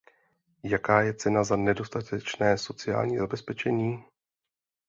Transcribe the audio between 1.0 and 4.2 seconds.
je cena za nedostatečné sociální zabezpečení?